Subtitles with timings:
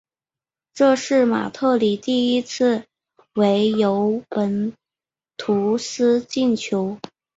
[0.73, 2.85] 这是马特里第一次
[3.35, 4.73] 为尤文
[5.37, 6.97] 图斯进球。